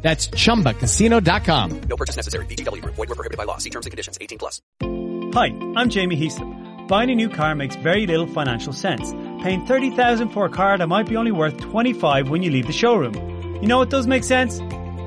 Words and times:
That's 0.00 0.28
chumbacasino.com. 0.28 1.80
No 1.88 1.96
purchase 1.96 2.16
necessary. 2.16 2.46
BGW. 2.46 2.82
Void 2.82 3.08
were 3.08 3.14
prohibited 3.14 3.36
by 3.36 3.44
law. 3.44 3.58
See 3.58 3.70
terms 3.70 3.86
and 3.86 3.90
conditions. 3.90 4.16
18 4.20 4.38
plus. 4.38 4.62
Hi, 5.34 5.48
I'm 5.76 5.90
Jamie 5.90 6.16
Heaslip. 6.16 6.86
Buying 6.88 7.10
a 7.10 7.14
new 7.14 7.28
car 7.28 7.54
makes 7.54 7.76
very 7.76 8.06
little 8.06 8.26
financial 8.26 8.72
sense. 8.72 9.12
Paying 9.42 9.66
30000 9.66 10.30
for 10.30 10.46
a 10.46 10.48
car 10.48 10.78
that 10.78 10.86
might 10.86 11.06
be 11.08 11.16
only 11.16 11.32
worth 11.32 11.58
25 11.60 12.30
when 12.30 12.42
you 12.42 12.50
leave 12.50 12.66
the 12.66 12.72
showroom. 12.72 13.14
You 13.60 13.66
know 13.66 13.78
what 13.78 13.90
does 13.90 14.06
make 14.06 14.24
sense? 14.24 14.60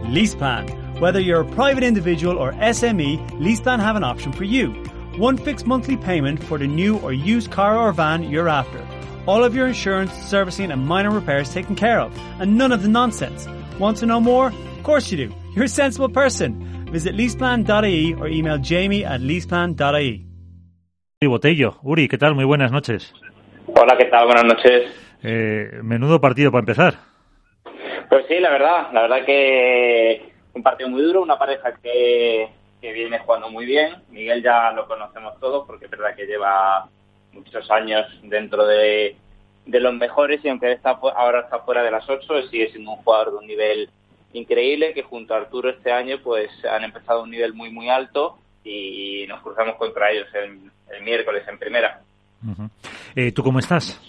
Lease 0.06 0.36
plan. 0.36 0.68
Whether 1.00 1.20
you're 1.20 1.42
a 1.42 1.52
private 1.56 1.84
individual 1.84 2.38
or 2.38 2.52
SME, 2.54 3.28
LeasePlan 3.40 3.80
have 3.80 3.96
an 3.96 4.04
option 4.04 4.32
for 4.32 4.44
you. 4.44 4.72
One 5.18 5.38
fixed 5.38 5.66
monthly 5.66 5.98
payment 5.98 6.44
for 6.44 6.58
the 6.58 6.68
new 6.68 6.98
or 7.00 7.14
used 7.14 7.50
car 7.50 7.78
or 7.78 7.92
van 7.94 8.24
you're 8.24 8.50
after. 8.50 8.86
All 9.26 9.44
of 9.44 9.56
your 9.56 9.68
insurance, 9.68 10.14
servicing 10.14 10.70
and 10.70 10.86
minor 10.86 11.12
repairs 11.12 11.52
taken 11.52 11.76
care 11.76 12.00
of. 12.00 12.16
And 12.40 12.58
none 12.58 12.72
of 12.72 12.84
the 12.84 12.90
nonsense. 12.90 13.48
Want 13.80 13.98
to 13.98 14.06
know 14.06 14.20
more? 14.20 14.54
Of 14.82 14.86
course 14.86 15.12
you 15.12 15.28
do. 15.28 15.36
You're 15.54 15.66
a 15.66 15.70
sensible 15.70 16.10
person. 16.10 16.88
Visit 16.92 17.14
leaseplan.ie 17.14 18.16
or 18.16 18.28
email 18.28 18.58
jamie 18.58 19.06
at 19.06 19.22
leaseplan.ie. 19.22 20.26
Uri 21.22 21.28
Botello. 21.30 21.78
Uri, 21.84 22.08
¿qué 22.08 22.18
tal? 22.18 22.34
Muy 22.34 22.46
buenas 22.46 22.72
noches. 22.72 23.14
Hola, 23.68 23.96
¿qué 23.96 24.06
tal? 24.06 24.26
Buenas 24.26 24.46
noches. 24.46 24.92
Eh, 25.22 25.70
menudo 25.84 26.20
partido 26.20 26.50
para 26.52 26.62
empezar. 26.62 26.96
Pues 28.10 28.26
sí, 28.28 28.40
la 28.40 28.50
verdad, 28.50 28.92
la 28.92 29.04
verdad 29.04 29.24
que 29.24 30.34
un 30.56 30.64
partido 30.64 30.90
muy 30.90 31.04
duro, 31.04 31.22
una 31.22 31.38
pareja 31.38 31.74
que, 31.74 32.50
que 32.82 32.92
viene 32.92 33.20
jugando 33.20 33.52
muy 33.52 33.68
bien. 33.68 33.98
Miguel 34.10 34.42
ya 34.42 34.72
lo 34.72 34.88
conocemos 34.88 35.40
todos 35.40 35.68
porque 35.68 35.86
es 35.86 35.92
verdad 35.92 36.16
que 36.16 36.26
lleva 36.26 36.90
muchos 37.34 37.70
años 37.70 38.08
dentro 38.24 38.66
de, 38.66 39.16
de 39.68 39.80
los 39.80 39.94
mejores 39.94 40.44
y 40.44 40.50
aunque 40.50 40.72
está, 40.72 40.90
ahora 40.90 41.42
está 41.42 41.60
fuera 41.60 41.84
de 41.84 41.92
las 41.92 42.10
ocho, 42.10 42.42
sigue 42.50 42.72
siendo 42.72 42.90
un 42.90 42.98
jugador 42.98 43.34
de 43.34 43.38
un 43.38 43.46
nivel 43.46 43.92
increíble 44.34 44.94
que 44.94 45.04
junto 45.04 45.34
a 45.34 45.38
Arturo 45.38 45.70
este 45.70 45.92
año 45.92 46.20
pues 46.24 46.50
han 46.66 46.84
empezado 46.84 47.20
a 47.20 47.24
un 47.24 47.32
nivel 47.32 47.54
muy 47.54 47.72
muy 47.72 47.90
alto 47.90 48.38
y 48.64 49.26
nos 49.28 49.42
cruzamos 49.42 49.76
contra 49.76 50.12
ellos 50.12 50.28
el, 50.34 50.72
el 50.96 51.04
miércoles 51.04 51.44
en 51.48 51.58
primera. 51.58 52.02
Eh, 53.16 53.32
¿Tú 53.32 53.44
cómo 53.44 53.60
estás? 53.60 54.00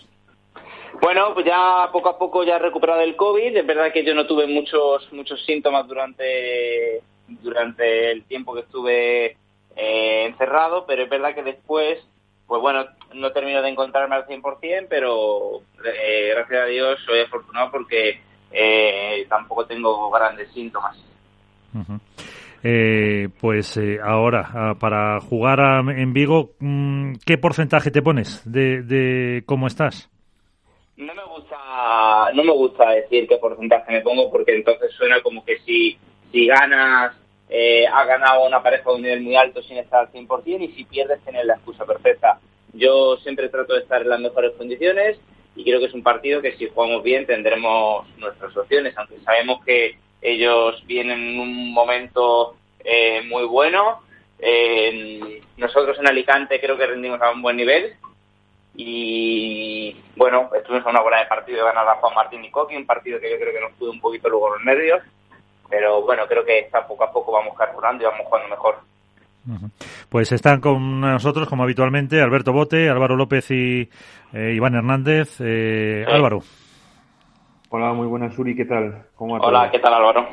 Bueno, 1.00 1.34
pues 1.34 1.46
ya 1.46 1.88
poco 1.90 2.10
a 2.10 2.18
poco 2.18 2.44
ya 2.44 2.56
he 2.56 2.58
recuperado 2.58 3.00
el 3.00 3.16
COVID. 3.16 3.56
Es 3.56 3.66
verdad 3.66 3.92
que 3.92 4.04
yo 4.04 4.14
no 4.14 4.26
tuve 4.26 4.46
muchos 4.46 5.12
muchos 5.12 5.44
síntomas 5.44 5.86
durante 5.86 7.02
durante 7.26 8.10
el 8.10 8.24
tiempo 8.24 8.54
que 8.54 8.60
estuve 8.60 9.36
eh, 9.76 10.26
encerrado, 10.26 10.84
pero 10.86 11.02
es 11.02 11.08
verdad 11.10 11.34
que 11.34 11.42
después, 11.42 11.98
pues 12.46 12.60
bueno, 12.60 12.84
no 13.14 13.32
termino 13.32 13.62
de 13.62 13.70
encontrarme 13.70 14.14
al 14.14 14.26
100%, 14.26 14.86
pero 14.88 15.62
eh, 15.84 16.30
gracias 16.34 16.62
a 16.62 16.66
Dios 16.66 17.00
soy 17.06 17.20
afortunado 17.20 17.70
porque 17.70 18.20
eh, 18.52 19.26
tampoco 19.28 19.66
tengo 19.66 20.10
grandes 20.10 20.50
síntomas. 20.52 20.96
Ujú. 21.74 21.98
Eh, 22.64 23.28
pues 23.40 23.76
eh, 23.76 23.98
ahora, 24.02 24.48
ah, 24.54 24.74
para 24.78 25.20
jugar 25.20 25.60
a- 25.60 25.80
en 25.80 26.12
Vigo, 26.12 26.50
mm, 26.60 27.14
¿qué 27.26 27.36
porcentaje 27.38 27.90
te 27.90 28.02
pones 28.02 28.40
de, 28.44 28.82
de 28.82 29.42
cómo 29.46 29.66
estás? 29.66 30.08
No 30.96 31.12
me 31.14 31.24
gusta, 31.24 31.56
no 32.34 32.44
me 32.44 32.52
gusta 32.52 32.90
decir 32.90 33.26
qué 33.26 33.36
porcentaje 33.38 33.90
me 33.92 34.00
pongo 34.02 34.30
porque 34.30 34.54
entonces 34.54 34.92
suena 34.92 35.20
como 35.22 35.44
que 35.44 35.58
si, 35.60 35.98
si 36.30 36.46
ganas, 36.46 37.16
eh, 37.48 37.86
has 37.86 38.06
ganado 38.06 38.46
una 38.46 38.62
pareja 38.62 38.90
de 38.90 38.96
un 38.96 39.02
nivel 39.02 39.22
muy 39.22 39.34
alto 39.34 39.60
sin 39.62 39.78
estar 39.78 40.00
al 40.00 40.12
100% 40.12 40.62
y 40.64 40.68
si 40.68 40.84
pierdes 40.84 41.20
tienes 41.24 41.44
la 41.46 41.54
excusa 41.54 41.84
perfecta. 41.84 42.38
Yo 42.74 43.16
siempre 43.16 43.48
trato 43.48 43.74
de 43.74 43.80
estar 43.80 44.02
en 44.02 44.08
las 44.10 44.20
mejores 44.20 44.52
condiciones 44.56 45.18
y 45.54 45.64
creo 45.64 45.80
que 45.80 45.86
es 45.86 45.94
un 45.94 46.02
partido 46.02 46.40
que 46.40 46.56
si 46.56 46.68
jugamos 46.68 47.02
bien 47.02 47.26
tendremos 47.26 48.06
nuestras 48.18 48.56
opciones, 48.56 48.96
aunque 48.96 49.18
sabemos 49.20 49.64
que 49.64 49.98
ellos 50.22 50.82
vienen 50.86 51.20
en 51.20 51.40
un 51.40 51.72
momento 51.72 52.56
eh, 52.84 53.22
muy 53.28 53.44
bueno. 53.44 54.02
Eh, 54.38 55.42
nosotros 55.56 55.98
en 55.98 56.08
Alicante 56.08 56.60
creo 56.60 56.76
que 56.76 56.86
rendimos 56.86 57.20
a 57.20 57.30
un 57.30 57.42
buen 57.42 57.56
nivel 57.56 57.94
y 58.74 59.96
bueno, 60.16 60.50
estuvimos 60.54 60.86
a 60.86 60.90
una 60.90 61.02
hora 61.02 61.20
de 61.20 61.26
partido 61.26 61.58
de 61.58 61.64
ganar 61.64 61.86
a 61.88 61.96
Juan 61.96 62.14
Martín 62.14 62.44
y 62.44 62.50
Coqui, 62.50 62.76
un 62.76 62.86
partido 62.86 63.20
que 63.20 63.30
yo 63.30 63.38
creo 63.38 63.52
que 63.52 63.60
nos 63.60 63.72
pudo 63.72 63.90
un 63.90 64.00
poquito 64.00 64.28
luego 64.28 64.56
los 64.56 64.64
nervios, 64.64 65.02
pero 65.68 66.02
bueno, 66.02 66.26
creo 66.26 66.44
que 66.44 66.60
está 66.60 66.86
poco 66.86 67.04
a 67.04 67.12
poco 67.12 67.32
vamos 67.32 67.56
carburando 67.56 68.02
y 68.02 68.06
vamos 68.06 68.26
jugando 68.26 68.48
mejor. 68.48 68.78
Pues 70.12 70.30
están 70.30 70.60
con 70.60 71.00
nosotros, 71.00 71.48
como 71.48 71.62
habitualmente, 71.62 72.20
Alberto 72.20 72.52
Bote, 72.52 72.90
Álvaro 72.90 73.16
López 73.16 73.50
y 73.50 73.88
eh, 74.34 74.52
Iván 74.54 74.74
Hernández. 74.74 75.40
Eh, 75.40 76.04
Sí. 76.06 76.12
Álvaro. 76.12 76.40
Hola, 77.70 77.94
muy 77.94 78.06
buenas, 78.06 78.38
Uri, 78.38 78.54
¿qué 78.54 78.66
tal? 78.66 79.04
¿Cómo 79.16 79.36
Hola? 79.36 79.70
¿qué 79.70 79.78
tal 79.78 79.94
Álvaro? 79.94 80.26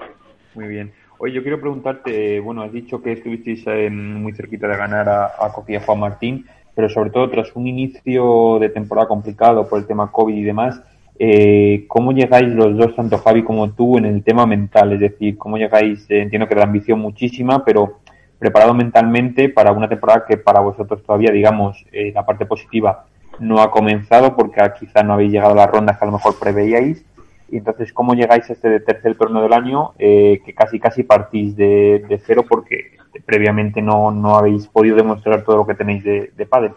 Muy 0.53 0.67
bien. 0.67 0.91
Oye, 1.17 1.31
yo 1.33 1.41
quiero 1.41 1.61
preguntarte, 1.61 2.41
bueno, 2.41 2.61
has 2.63 2.73
dicho 2.73 3.01
que 3.01 3.13
estuvisteis 3.13 3.63
eh, 3.67 3.89
muy 3.89 4.33
cerquita 4.33 4.67
de 4.67 4.75
ganar 4.75 5.07
a, 5.07 5.25
a 5.39 5.49
Coqui 5.53 5.71
y 5.71 5.75
a 5.77 5.81
Juan 5.81 6.01
Martín, 6.01 6.45
pero 6.75 6.89
sobre 6.89 7.11
todo 7.11 7.29
tras 7.29 7.55
un 7.55 7.65
inicio 7.65 8.57
de 8.59 8.67
temporada 8.67 9.07
complicado 9.07 9.65
por 9.69 9.79
el 9.79 9.87
tema 9.87 10.11
COVID 10.11 10.35
y 10.35 10.43
demás, 10.43 10.81
eh, 11.17 11.85
¿cómo 11.87 12.11
llegáis 12.11 12.49
los 12.49 12.75
dos, 12.75 12.93
tanto 12.97 13.17
Javi 13.19 13.43
como 13.43 13.71
tú, 13.71 13.97
en 13.97 14.07
el 14.07 14.23
tema 14.25 14.45
mental? 14.45 14.91
Es 14.91 14.99
decir, 14.99 15.37
¿cómo 15.37 15.57
llegáis? 15.57 16.05
eh, 16.11 16.21
entiendo 16.21 16.49
que 16.49 16.55
la 16.55 16.63
ambición 16.63 16.99
muchísima, 16.99 17.63
pero 17.63 17.99
preparado 18.39 18.73
mentalmente 18.73 19.49
para 19.49 19.71
una 19.73 19.89
temporada 19.89 20.25
que 20.27 20.37
para 20.37 20.61
vosotros 20.61 21.03
todavía, 21.03 21.31
digamos, 21.31 21.85
eh, 21.91 22.11
la 22.15 22.25
parte 22.25 22.45
positiva 22.45 23.05
no 23.39 23.61
ha 23.61 23.69
comenzado 23.71 24.35
porque 24.35 24.61
quizá 24.79 25.03
no 25.03 25.13
habéis 25.13 25.31
llegado 25.31 25.51
a 25.53 25.57
las 25.57 25.69
rondas 25.69 25.97
que 25.97 26.05
a 26.05 26.07
lo 26.07 26.13
mejor 26.13 26.39
preveíais. 26.39 27.05
Y 27.51 27.57
entonces, 27.57 27.91
¿cómo 27.93 28.13
llegáis 28.13 28.49
a 28.49 28.53
este 28.53 28.79
tercer 28.81 29.15
torneo 29.17 29.41
del 29.41 29.53
año 29.53 29.93
eh, 29.97 30.39
que 30.45 30.53
casi 30.53 30.79
casi 30.79 31.03
partís 31.03 31.55
de, 31.55 32.05
de 32.07 32.17
cero 32.19 32.45
porque 32.47 32.97
previamente 33.25 33.81
no, 33.81 34.11
no 34.11 34.35
habéis 34.35 34.67
podido 34.67 34.95
demostrar 34.95 35.43
todo 35.43 35.57
lo 35.57 35.65
que 35.67 35.73
tenéis 35.73 36.03
de, 36.03 36.31
de 36.35 36.45
pádel? 36.45 36.71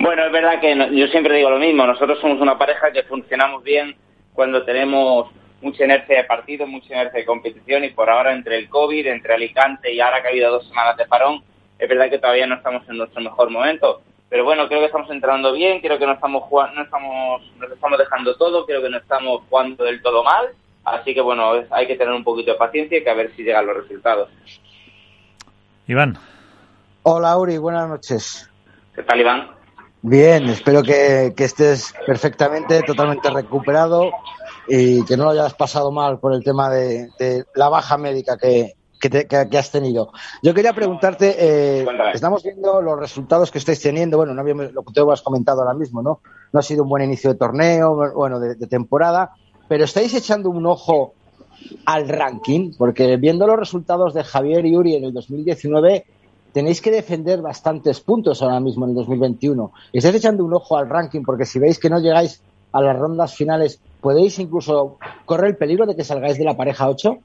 Bueno, 0.00 0.24
es 0.24 0.32
verdad 0.32 0.60
que 0.60 0.74
no- 0.76 0.88
yo 0.92 1.06
siempre 1.08 1.36
digo 1.36 1.50
lo 1.50 1.58
mismo, 1.58 1.84
nosotros 1.86 2.18
somos 2.20 2.40
una 2.40 2.56
pareja 2.56 2.92
que 2.92 3.02
funcionamos 3.02 3.64
bien 3.64 3.96
cuando 4.32 4.64
tenemos 4.64 5.28
mucha 5.60 5.84
inercia 5.84 6.18
de 6.18 6.24
partido, 6.24 6.66
mucha 6.66 6.94
inercia 6.94 7.20
de 7.20 7.26
competición 7.26 7.84
y 7.84 7.90
por 7.90 8.08
ahora 8.10 8.32
entre 8.32 8.56
el 8.58 8.68
COVID, 8.68 9.06
entre 9.06 9.34
Alicante 9.34 9.92
y 9.92 10.00
ahora 10.00 10.20
que 10.22 10.28
ha 10.28 10.30
habido 10.30 10.50
dos 10.52 10.68
semanas 10.68 10.96
de 10.96 11.06
parón, 11.06 11.42
es 11.78 11.88
verdad 11.88 12.10
que 12.10 12.18
todavía 12.18 12.46
no 12.46 12.56
estamos 12.56 12.88
en 12.88 12.96
nuestro 12.98 13.20
mejor 13.20 13.50
momento. 13.50 14.02
Pero 14.28 14.44
bueno, 14.44 14.68
creo 14.68 14.80
que 14.80 14.86
estamos 14.86 15.10
entrando 15.10 15.52
bien, 15.52 15.80
creo 15.80 15.98
que 15.98 16.06
no 16.06 16.12
estamos 16.12 16.42
jugando, 16.44 16.74
no 16.76 16.82
estamos, 16.82 17.42
nos 17.56 17.70
estamos 17.72 17.98
dejando 17.98 18.36
todo, 18.36 18.66
creo 18.66 18.82
que 18.82 18.90
no 18.90 18.98
estamos 18.98 19.42
jugando 19.48 19.84
del 19.84 20.02
todo 20.02 20.22
mal. 20.22 20.48
Así 20.84 21.14
que 21.14 21.20
bueno, 21.20 21.54
es- 21.56 21.70
hay 21.72 21.86
que 21.86 21.96
tener 21.96 22.12
un 22.14 22.24
poquito 22.24 22.52
de 22.52 22.58
paciencia 22.58 22.98
y 22.98 23.02
que 23.04 23.10
a 23.10 23.14
ver 23.14 23.32
si 23.34 23.42
llegan 23.42 23.66
los 23.66 23.76
resultados. 23.76 24.28
Iván. 25.86 26.18
Hola 27.02 27.36
Uri, 27.38 27.56
buenas 27.58 27.88
noches. 27.88 28.50
¿Qué 28.94 29.02
tal, 29.02 29.20
Iván? 29.20 29.50
Bien, 30.02 30.46
espero 30.48 30.82
que, 30.82 31.32
que 31.36 31.44
estés 31.44 31.94
perfectamente, 32.06 32.82
totalmente 32.82 33.30
recuperado 33.30 34.10
y 34.68 35.04
que 35.04 35.16
no 35.16 35.24
lo 35.24 35.30
hayas 35.30 35.54
pasado 35.54 35.90
mal 35.90 36.18
por 36.18 36.32
el 36.34 36.44
tema 36.44 36.70
de, 36.70 37.08
de 37.18 37.44
la 37.54 37.68
baja 37.68 37.96
médica 37.98 38.36
que, 38.36 38.74
que, 39.00 39.08
te- 39.10 39.26
que- 39.26 39.48
que 39.48 39.58
has 39.58 39.70
tenido. 39.70 40.12
Yo 40.42 40.52
quería 40.54 40.72
preguntarte, 40.72 41.36
eh, 41.38 41.84
estamos 42.14 42.42
viendo 42.42 42.80
los 42.82 42.98
resultados 42.98 43.50
que 43.50 43.58
estáis 43.58 43.80
teniendo, 43.80 44.16
bueno, 44.16 44.34
no 44.34 44.40
habíamos, 44.40 44.72
lo 44.72 44.82
que 44.82 44.92
tú 44.92 45.10
has 45.10 45.22
comentado 45.22 45.62
ahora 45.62 45.74
mismo, 45.74 46.02
¿no? 46.02 46.20
No 46.52 46.60
ha 46.60 46.62
sido 46.62 46.82
un 46.82 46.88
buen 46.88 47.02
inicio 47.04 47.30
de 47.32 47.38
torneo, 47.38 48.12
bueno, 48.14 48.38
de, 48.40 48.54
de 48.56 48.66
temporada, 48.66 49.32
pero 49.68 49.84
estáis 49.84 50.12
echando 50.14 50.50
un 50.50 50.66
ojo 50.66 51.14
al 51.86 52.08
ranking, 52.08 52.72
porque 52.78 53.16
viendo 53.16 53.46
los 53.46 53.58
resultados 53.58 54.14
de 54.14 54.24
Javier 54.24 54.64
y 54.66 54.76
Uri 54.76 54.94
en 54.96 55.04
el 55.04 55.12
2019, 55.12 56.04
tenéis 56.52 56.80
que 56.80 56.90
defender 56.90 57.42
bastantes 57.42 58.00
puntos 58.00 58.40
ahora 58.42 58.60
mismo 58.60 58.84
en 58.84 58.90
el 58.90 58.96
2021. 58.96 59.72
¿Estáis 59.92 60.14
echando 60.16 60.44
un 60.44 60.54
ojo 60.54 60.76
al 60.76 60.88
ranking? 60.88 61.22
Porque 61.22 61.44
si 61.44 61.58
veis 61.58 61.78
que 61.78 61.90
no 61.90 61.98
llegáis 62.00 62.40
a 62.72 62.80
las 62.82 62.98
rondas 62.98 63.34
finales, 63.34 63.80
¿podéis 64.00 64.38
incluso 64.38 64.98
correr 65.24 65.50
el 65.50 65.56
peligro 65.56 65.86
de 65.86 65.96
que 65.96 66.04
salgáis 66.04 66.38
de 66.38 66.44
la 66.44 66.56
pareja 66.56 66.88
8? 66.88 67.16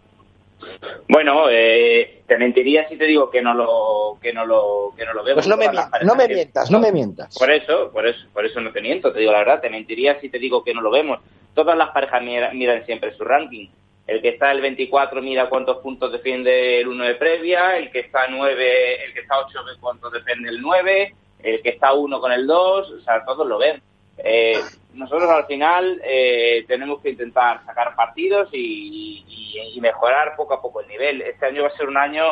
Bueno, 1.09 1.49
eh, 1.49 2.21
te 2.27 2.37
mentiría 2.37 2.87
si 2.87 2.97
te 2.97 3.05
digo 3.05 3.29
que 3.29 3.41
no 3.41 3.53
lo 3.53 4.17
que 4.21 4.31
no 4.33 4.45
lo 4.45 4.93
que 4.97 5.05
no 5.05 5.13
lo 5.13 5.23
veo. 5.23 5.35
Pues 5.35 5.47
no 5.47 5.57
me, 5.57 5.67
mientas, 5.69 6.03
no 6.03 6.15
me 6.15 6.27
mientas, 6.27 6.71
no 6.71 6.79
me 6.79 6.91
mientas. 6.91 7.37
Por 7.37 7.51
eso, 7.51 7.91
por 7.91 8.07
eso, 8.07 8.25
por 8.33 8.45
eso 8.45 8.61
no 8.61 8.71
te 8.71 8.81
miento, 8.81 9.11
te 9.11 9.19
digo 9.19 9.31
la 9.31 9.39
verdad, 9.39 9.61
te 9.61 9.69
mentiría 9.69 10.19
si 10.21 10.29
te 10.29 10.39
digo 10.39 10.63
que 10.63 10.73
no 10.73 10.81
lo 10.81 10.89
vemos. 10.91 11.19
Todas 11.53 11.77
las 11.77 11.89
parejas 11.89 12.21
mira- 12.23 12.53
miran 12.53 12.85
siempre 12.85 13.13
su 13.15 13.23
ranking. 13.23 13.67
el 14.05 14.21
que 14.21 14.29
está 14.29 14.51
el 14.51 14.59
24 14.59 15.21
mira 15.21 15.47
cuántos 15.47 15.77
puntos 15.77 16.11
defiende 16.11 16.81
el 16.81 16.87
1 16.89 17.05
de 17.05 17.15
previa, 17.15 17.77
el 17.77 17.89
que 17.89 17.99
está 18.01 18.27
9, 18.29 19.05
el 19.05 19.13
que 19.13 19.21
está 19.21 19.39
8 19.39 19.59
ve 19.65 19.71
cuántos 19.79 20.11
defiende 20.11 20.49
el 20.49 20.61
9, 20.61 21.13
el 21.41 21.61
que 21.61 21.69
está 21.69 21.93
1 21.93 22.19
con 22.19 22.31
el 22.33 22.45
2, 22.45 22.91
o 22.91 22.99
sea, 23.01 23.23
todos 23.25 23.47
lo 23.47 23.57
ven. 23.57 23.81
Eh, 24.25 24.57
nosotros 24.93 25.29
al 25.29 25.45
final 25.45 26.01
eh, 26.01 26.63
tenemos 26.65 27.01
que 27.01 27.09
intentar 27.09 27.63
sacar 27.65 27.93
partidos 27.93 28.47
y, 28.53 29.23
y, 29.27 29.75
y, 29.75 29.81
mejorar 29.81 30.37
poco 30.37 30.53
a 30.53 30.61
poco 30.61 30.79
el 30.79 30.87
nivel. 30.87 31.21
Este 31.21 31.47
año 31.47 31.63
va 31.63 31.67
a 31.67 31.77
ser 31.77 31.89
un 31.89 31.97
año, 31.97 32.23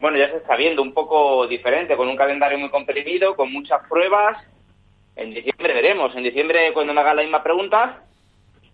bueno, 0.00 0.16
ya 0.16 0.30
se 0.30 0.38
está 0.38 0.56
viendo, 0.56 0.80
un 0.80 0.94
poco 0.94 1.46
diferente, 1.46 1.96
con 1.96 2.08
un 2.08 2.16
calendario 2.16 2.58
muy 2.58 2.70
comprimido, 2.70 3.36
con 3.36 3.52
muchas 3.52 3.86
pruebas. 3.88 4.42
En 5.16 5.34
diciembre 5.34 5.74
veremos. 5.74 6.16
En 6.16 6.22
diciembre, 6.22 6.72
cuando 6.72 6.94
me 6.94 7.00
haga 7.02 7.14
la 7.14 7.22
misma 7.22 7.42
pregunta, 7.42 8.02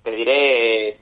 te 0.04 0.10
diré, 0.12 0.98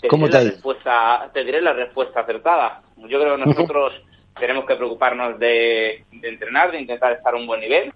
te 0.00 0.08
¿Cómo 0.08 0.26
diré 0.26 0.38
te 0.38 0.44
la 0.44 0.50
respuesta, 0.50 1.30
te 1.32 1.44
diré 1.44 1.60
la 1.62 1.72
respuesta 1.72 2.20
acertada. 2.20 2.82
Yo 2.96 3.18
creo 3.18 3.36
que 3.36 3.44
nosotros 3.46 3.94
tenemos 4.38 4.66
que 4.66 4.76
preocuparnos 4.76 5.38
de, 5.38 6.04
de 6.10 6.28
entrenar, 6.28 6.70
de 6.70 6.80
intentar 6.80 7.12
estar 7.12 7.32
a 7.32 7.36
un 7.38 7.46
buen 7.46 7.60
nivel 7.60 7.94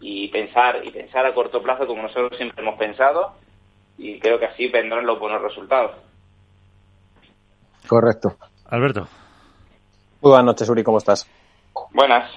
y 0.00 0.28
pensar 0.28 0.84
y 0.84 0.90
pensar 0.90 1.26
a 1.26 1.34
corto 1.34 1.62
plazo 1.62 1.86
como 1.86 2.02
nosotros 2.02 2.36
siempre 2.36 2.62
hemos 2.62 2.78
pensado 2.78 3.32
y 3.96 4.18
creo 4.20 4.38
que 4.38 4.46
así 4.46 4.68
vendrán 4.68 5.06
los 5.06 5.18
buenos 5.18 5.42
resultados. 5.42 5.92
Correcto. 7.86 8.36
Alberto. 8.66 9.08
Muy 10.20 10.30
buenas 10.30 10.44
noches, 10.44 10.68
Uri, 10.68 10.84
¿cómo 10.84 10.98
estás? 10.98 11.26
Buenas. 11.92 12.30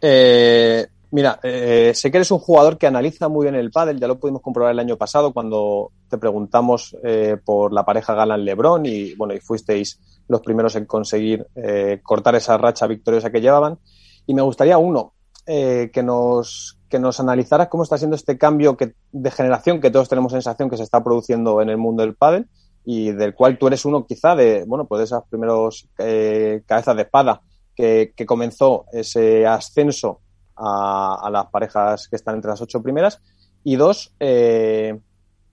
Eh, 0.00 0.86
mira, 1.12 1.38
eh, 1.42 1.92
sé 1.94 2.10
que 2.10 2.18
eres 2.18 2.30
un 2.30 2.38
jugador 2.38 2.76
que 2.76 2.86
analiza 2.86 3.28
muy 3.28 3.44
bien 3.44 3.54
el 3.54 3.70
pádel, 3.70 4.00
ya 4.00 4.08
lo 4.08 4.18
pudimos 4.18 4.42
comprobar 4.42 4.72
el 4.72 4.78
año 4.80 4.96
pasado 4.96 5.32
cuando 5.32 5.92
te 6.10 6.18
preguntamos 6.18 6.96
eh, 7.02 7.36
por 7.42 7.72
la 7.72 7.84
pareja 7.84 8.14
Galán-Lebrón 8.14 8.84
y 8.86 9.14
bueno, 9.14 9.32
y 9.32 9.40
fuisteis 9.40 10.00
los 10.28 10.40
primeros 10.40 10.76
en 10.76 10.86
conseguir 10.86 11.46
eh, 11.54 12.00
cortar 12.02 12.34
esa 12.34 12.58
racha 12.58 12.86
victoriosa 12.86 13.30
que 13.30 13.40
llevaban. 13.40 13.78
Y 14.26 14.34
me 14.34 14.42
gustaría 14.42 14.78
uno 14.78 15.13
eh, 15.46 15.90
que 15.92 16.02
nos 16.02 16.78
que 16.88 16.98
nos 16.98 17.18
analizaras 17.18 17.68
cómo 17.68 17.82
está 17.82 17.98
siendo 17.98 18.14
este 18.14 18.38
cambio 18.38 18.76
que, 18.76 18.94
de 19.10 19.30
generación 19.30 19.80
que 19.80 19.90
todos 19.90 20.08
tenemos 20.08 20.32
sensación 20.32 20.70
que 20.70 20.76
se 20.76 20.84
está 20.84 21.02
produciendo 21.02 21.60
en 21.60 21.68
el 21.68 21.76
mundo 21.76 22.02
del 22.02 22.14
pádel 22.14 22.46
y 22.84 23.10
del 23.10 23.34
cual 23.34 23.58
tú 23.58 23.66
eres 23.66 23.84
uno 23.84 24.06
quizá 24.06 24.36
de 24.36 24.64
bueno 24.64 24.86
pues 24.86 24.98
de 25.00 25.04
esas 25.04 25.24
primeros 25.28 25.88
eh, 25.98 26.62
cabezas 26.66 26.94
de 26.96 27.02
espada 27.02 27.42
que, 27.74 28.12
que 28.16 28.26
comenzó 28.26 28.86
ese 28.92 29.46
ascenso 29.46 30.20
a, 30.56 31.26
a, 31.26 31.30
las 31.30 31.46
parejas 31.46 32.08
que 32.08 32.16
están 32.16 32.36
entre 32.36 32.50
las 32.50 32.60
ocho 32.60 32.82
primeras. 32.82 33.20
Y 33.62 33.76
dos 33.76 34.14
eh, 34.20 34.98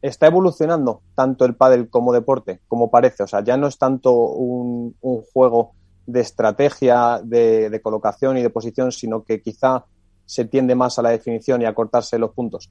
está 0.02 0.28
evolucionando 0.28 1.02
tanto 1.16 1.46
el 1.46 1.56
pádel 1.56 1.90
como 1.90 2.14
deporte 2.14 2.62
como 2.68 2.92
parece. 2.92 3.24
O 3.24 3.28
sea 3.28 3.44
ya 3.44 3.58
no 3.58 3.68
es 3.68 3.78
tanto 3.78 4.14
un, 4.14 4.96
un 5.02 5.24
juego 5.34 5.74
de 6.06 6.22
estrategia 6.22 7.20
de, 7.24 7.70
de, 7.70 7.82
colocación 7.82 8.38
y 8.38 8.42
de 8.42 8.50
posición 8.50 8.92
sino 8.92 9.24
que 9.24 9.42
quizá 9.42 9.86
se 10.26 10.46
tiende 10.46 10.76
más 10.76 10.98
a 10.98 11.02
la 11.02 11.10
definición 11.10 11.62
y 11.62 11.66
a 11.66 11.74
cortarse 11.74 12.18
los 12.18 12.32
puntos. 12.32 12.70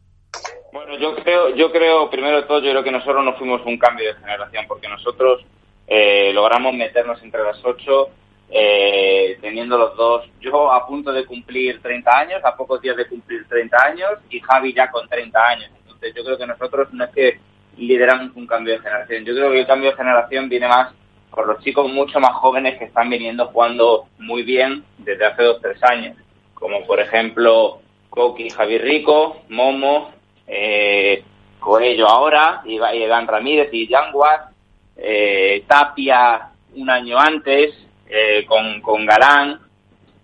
Bueno 0.73 0.99
yo 0.99 1.15
creo 1.17 1.55
yo 1.55 1.71
creo 1.73 2.11
primero 2.11 2.37
de 2.37 2.43
todo 2.45 2.61
yo 2.61 2.71
creo 2.71 2.85
que 2.85 2.93
nosotros 2.93 3.25
no 3.25 3.35
fuimos 3.35 3.65
un 3.67 3.79
cambio 3.79 4.09
de 4.09 4.21
generación 4.21 4.65
porque 4.69 4.89
nosotros 4.89 5.45
eh, 5.87 6.33
logramos 6.33 6.75
meternos 6.75 7.23
entre 7.23 7.43
las 7.43 7.65
ocho 7.65 8.11
eh, 8.53 9.39
teniendo 9.41 9.79
los 9.79 9.97
dos, 9.97 10.29
yo 10.41 10.73
a 10.73 10.85
punto 10.85 11.13
de 11.13 11.25
cumplir 11.25 11.81
30 11.81 12.19
años, 12.19 12.45
a 12.45 12.57
pocos 12.57 12.81
días 12.81 12.97
de 12.97 13.07
cumplir 13.07 13.47
30 13.49 13.77
años 13.85 14.11
y 14.29 14.41
Javi 14.41 14.75
ya 14.75 14.91
con 14.91 15.09
30 15.09 15.41
años. 15.41 15.71
Entonces 15.79 16.13
yo 16.17 16.25
creo 16.25 16.37
que 16.37 16.47
nosotros 16.47 16.93
no 16.93 17.05
es 17.05 17.11
que 17.11 17.41
lideramos 17.77 18.35
un 18.35 18.49
cambio 18.49 18.75
de 18.75 18.81
generación, 18.81 19.25
yo 19.25 19.35
creo 19.35 19.53
que 19.53 19.61
el 19.61 19.67
cambio 19.67 19.91
de 19.91 19.97
generación 19.97 20.49
viene 20.49 20.67
más 20.67 20.93
por 21.31 21.47
los 21.47 21.63
chicos 21.63 21.91
mucho 21.91 22.21
más 22.21 22.33
jóvenes 22.35 22.79
que 22.79 22.87
están 22.87 23.09
viniendo 23.09 23.47
jugando 23.47 24.07
muy 24.19 24.43
bien 24.43 24.85
desde 24.99 25.27
hace 25.27 25.43
dos 25.43 25.61
tres 25.61 25.83
años, 25.85 26.17
como 26.55 26.87
por 26.87 27.01
ejemplo 27.01 27.81
Coqui, 28.11 28.51
Javi 28.51 28.79
Rico, 28.79 29.43
Momo, 29.49 30.11
eh, 30.47 31.23
Coello 31.61 32.09
ahora, 32.09 32.63
Iván 32.65 33.27
Ramírez 33.27 33.69
y 33.73 33.87
Yanguas, 33.87 34.51
eh, 34.97 35.65
Tapia 35.67 36.51
un 36.75 36.91
año 36.91 37.19
antes, 37.19 37.75
eh, 38.09 38.45
con, 38.47 38.81
con 38.81 39.07
Galán. 39.07 39.61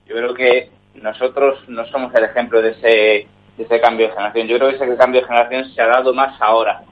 Yo 0.06 0.16
creo 0.16 0.34
que 0.34 0.70
nosotros 0.94 1.60
no 1.68 1.86
somos 1.86 2.14
el 2.14 2.24
ejemplo 2.24 2.60
de 2.60 2.70
ese, 2.70 2.88
de 3.56 3.64
ese 3.64 3.80
cambio 3.80 4.08
de 4.08 4.14
generación. 4.14 4.48
Yo 4.48 4.58
creo 4.58 4.70
que 4.70 4.76
ese 4.76 4.96
cambio 4.96 5.20
de 5.20 5.26
generación 5.26 5.72
se 5.72 5.82
ha 5.82 5.86
dado 5.86 6.12
más 6.12 6.40
ahora, 6.40 6.82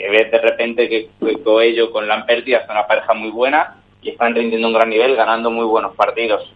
que 0.00 0.08
ver 0.08 0.30
de 0.30 0.38
repente 0.38 0.88
que 0.88 1.10
Coello 1.44 1.92
con 1.92 2.08
Lamperti 2.08 2.54
hace 2.54 2.72
una 2.72 2.86
pareja 2.86 3.12
muy 3.12 3.30
buena 3.30 3.76
y 4.00 4.08
están 4.08 4.34
rindiendo 4.34 4.66
un 4.68 4.72
gran 4.72 4.88
nivel, 4.88 5.14
ganando 5.14 5.50
muy 5.50 5.66
buenos 5.66 5.94
partidos. 5.94 6.50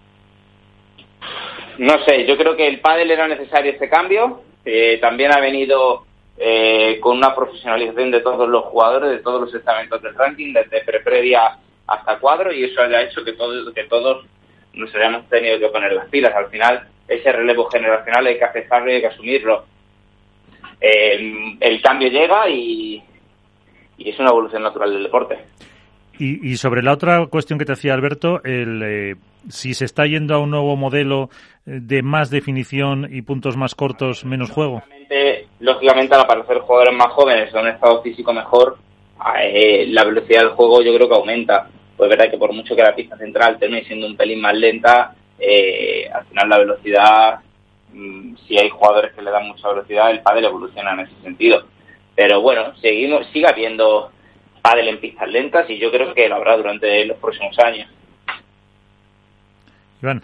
No 1.77 2.03
sé, 2.05 2.25
yo 2.25 2.39
creo 2.39 2.57
que 2.57 2.67
el 2.67 2.81
pádel 2.81 3.11
era 3.11 3.29
necesario 3.29 3.73
este 3.73 3.91
cambio. 3.91 4.41
Eh, 4.65 4.97
también 4.99 5.31
ha 5.31 5.41
venido 5.41 6.05
eh, 6.39 6.99
con 7.03 7.19
una 7.19 7.35
profesionalización 7.35 8.11
de 8.13 8.23
todos 8.23 8.49
los 8.49 8.65
jugadores, 8.65 9.11
de 9.11 9.19
todos 9.19 9.43
los 9.43 9.55
estamentos 9.55 10.01
del 10.01 10.15
ranking, 10.15 10.55
desde 10.55 10.83
pre-previa 10.83 11.59
hasta 11.87 12.19
cuadro 12.19 12.51
y 12.51 12.65
eso 12.65 12.81
haya 12.81 13.03
hecho 13.03 13.23
que, 13.23 13.35
todo, 13.35 13.75
que 13.75 13.85
todos 13.85 14.25
nos 14.73 14.95
hayamos 14.95 15.29
tenido 15.29 15.59
que 15.59 15.69
poner 15.69 15.93
las 15.93 16.09
pilas. 16.09 16.35
Al 16.35 16.49
final, 16.49 16.89
ese 17.09 17.31
relevo 17.31 17.67
generacional 17.67 18.27
hay 18.27 18.39
que 18.39 18.45
aceptarlo 18.45 18.91
y 18.91 18.95
hay 18.95 19.01
que 19.03 19.09
asumirlo. 19.09 19.67
Eh, 20.81 21.57
el 21.61 21.83
cambio 21.83 22.09
llega 22.09 22.49
y, 22.49 23.03
y, 23.99 24.11
es 24.11 24.19
una 24.19 24.31
evolución 24.31 24.63
natural 24.63 24.93
del 24.93 25.03
deporte. 25.03 25.39
Y, 26.19 26.53
y, 26.53 26.57
sobre 26.57 26.83
la 26.83 26.93
otra 26.93 27.27
cuestión 27.27 27.59
que 27.59 27.65
te 27.65 27.73
hacía 27.73 27.93
Alberto, 27.93 28.41
el, 28.45 28.83
eh, 28.83 29.17
si 29.49 29.75
se 29.75 29.85
está 29.85 30.07
yendo 30.07 30.35
a 30.35 30.39
un 30.39 30.51
nuevo 30.51 30.77
modelo 30.77 31.29
de 31.65 32.03
más 32.03 32.31
definición 32.31 33.09
y 33.11 33.23
puntos 33.23 33.57
más 33.57 33.75
cortos, 33.75 34.25
menos 34.25 34.51
juego. 34.51 34.77
Lógicamente, 34.77 35.49
lógicamente 35.61 36.15
al 36.15 36.21
aparecer 36.21 36.59
jugadores 36.59 36.95
más 36.95 37.13
jóvenes 37.13 37.53
de 37.53 37.59
un 37.59 37.69
estado 37.69 38.03
físico 38.03 38.33
mejor, 38.33 38.79
eh, 39.41 39.87
la 39.89 40.05
velocidad 40.05 40.41
del 40.41 40.51
juego 40.51 40.83
yo 40.83 40.95
creo 40.95 41.09
que 41.09 41.15
aumenta. 41.15 41.69
Pues 41.97 42.11
es 42.11 42.17
verdad 42.17 42.31
que 42.31 42.39
por 42.39 42.53
mucho 42.53 42.75
que 42.75 42.83
la 42.83 42.95
pista 42.95 43.17
central 43.17 43.59
termine 43.59 43.85
siendo 43.85 44.07
un 44.07 44.17
pelín 44.17 44.41
más 44.41 44.55
lenta, 44.55 45.15
eh, 45.39 46.09
al 46.13 46.25
final 46.27 46.49
la 46.49 46.59
velocidad, 46.59 47.41
mmm, 47.93 48.35
si 48.47 48.59
hay 48.59 48.69
jugadores 48.69 49.13
que 49.15 49.23
le 49.23 49.31
dan 49.31 49.47
mucha 49.47 49.69
velocidad, 49.69 50.11
el 50.11 50.21
pádel 50.21 50.47
evoluciona 50.47 50.93
en 50.95 51.01
ese 51.01 51.15
sentido. 51.23 51.63
Pero 52.17 52.41
bueno, 52.41 52.75
seguimos, 52.81 53.27
sigue 53.33 53.49
habiendo 53.49 54.11
pádel 54.63 54.89
en 54.89 55.01
pistas 55.01 55.29
lentas 55.29 55.69
y 55.69 55.79
yo 55.79 55.91
creo 55.91 56.15
que 56.15 56.29
lo 56.29 56.37
habrá 56.37 56.57
durante 56.57 57.05
los 57.05 57.19
próximos 57.19 57.59
años. 57.59 57.89
Iván. 60.01 60.23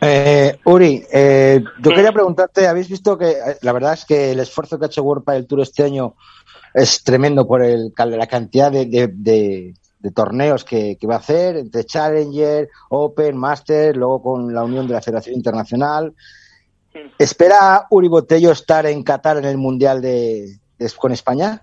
Eh, 0.00 0.58
Uri, 0.64 1.04
eh, 1.12 1.62
yo 1.80 1.90
quería 1.92 2.10
preguntarte, 2.10 2.66
habéis 2.66 2.88
visto 2.88 3.16
que 3.16 3.36
la 3.60 3.72
verdad 3.72 3.92
es 3.92 4.04
que 4.04 4.32
el 4.32 4.40
esfuerzo 4.40 4.76
que 4.76 4.86
ha 4.86 4.88
hecho 4.88 5.04
World 5.04 5.24
del 5.26 5.46
Tour 5.46 5.60
este 5.60 5.84
año 5.84 6.14
es 6.74 7.04
tremendo 7.04 7.46
por 7.46 7.62
el, 7.62 7.92
la 7.96 8.26
cantidad 8.26 8.72
de, 8.72 8.86
de, 8.86 9.08
de, 9.12 9.74
de 10.00 10.10
torneos 10.10 10.64
que, 10.64 10.96
que, 10.96 11.06
va 11.06 11.14
a 11.14 11.18
hacer, 11.18 11.56
entre 11.56 11.84
Challenger, 11.84 12.68
Open, 12.88 13.36
Master, 13.36 13.96
luego 13.96 14.20
con 14.22 14.52
la 14.52 14.64
unión 14.64 14.88
de 14.88 14.94
la 14.94 15.02
Federación 15.02 15.36
Internacional. 15.36 16.12
¿Espera 17.16 17.86
Uri 17.90 18.08
Botello 18.08 18.50
estar 18.50 18.84
en 18.86 19.04
Qatar 19.04 19.36
en 19.36 19.44
el 19.44 19.56
Mundial 19.56 20.02
de, 20.02 20.58
con 20.96 21.12
España? 21.12 21.62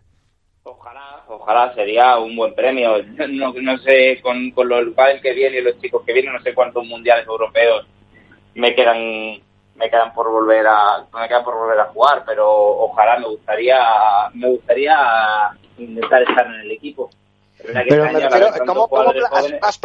Ojalá, 0.63 1.23
ojalá, 1.27 1.73
sería 1.73 2.17
un 2.17 2.35
buen 2.35 2.53
premio. 2.55 2.97
No, 3.29 3.53
no 3.53 3.77
sé, 3.79 4.19
con, 4.21 4.51
con 4.51 4.67
los 4.69 4.93
padres 4.93 5.21
que 5.21 5.33
vienen 5.33 5.59
y 5.59 5.63
los 5.63 5.79
chicos 5.81 6.03
que 6.05 6.13
vienen, 6.13 6.33
no 6.33 6.41
sé 6.41 6.53
cuántos 6.53 6.85
mundiales 6.85 7.27
europeos 7.27 7.85
me 8.55 8.75
quedan 8.75 9.41
me 9.75 9.89
quedan 9.89 10.13
por 10.13 10.29
volver 10.29 10.67
a 10.67 11.05
me 11.13 11.27
quedan 11.27 11.43
por 11.43 11.55
volver 11.55 11.79
a 11.79 11.85
jugar 11.85 12.23
pero 12.25 12.49
ojalá 12.49 13.17
me 13.17 13.27
gustaría 13.27 13.79
me 14.33 14.49
gustaría 14.49 14.97
intentar 15.77 16.23
estar 16.23 16.45
en 16.47 16.61
el 16.61 16.71
equipo 16.71 17.09
pero, 17.57 17.73
pero 17.87 18.03
me 18.11 18.19
refiero, 18.19 18.47
¿cómo, 18.65 18.87
cómo 18.87 19.09
has, 19.31 19.53
has, 19.61 19.79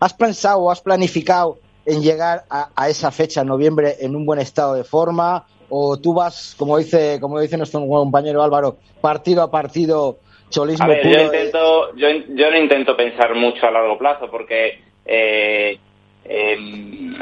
has, 0.00 0.14
pensado 0.14 0.70
has 0.70 0.80
planificado 0.80 1.58
en 1.84 2.02
llegar 2.02 2.44
a, 2.48 2.70
a, 2.74 2.88
esa 2.88 3.10
fecha 3.10 3.42
en 3.42 3.48
noviembre 3.48 3.96
en 4.00 4.14
un 4.14 4.24
buen 4.24 4.38
estado 4.38 4.74
de 4.74 4.84
forma 4.84 5.46
o 5.74 5.96
tú 5.96 6.12
vas 6.12 6.54
como 6.58 6.76
dice 6.76 7.18
como 7.18 7.40
dice 7.40 7.56
nuestro 7.56 7.80
compañero 7.86 8.42
Álvaro 8.42 8.76
partido 9.00 9.42
a 9.42 9.50
partido 9.50 10.18
cholismo 10.50 10.84
a 10.84 10.88
ver, 10.88 11.02
puro 11.02 11.14
yo 11.14 11.24
intento 11.24 11.96
yo, 11.96 12.08
yo 12.34 12.50
no 12.50 12.58
intento 12.58 12.94
pensar 12.94 13.34
mucho 13.34 13.66
a 13.66 13.70
largo 13.70 13.96
plazo 13.96 14.30
porque 14.30 14.80
eh, 15.06 15.78
eh, 16.26 16.56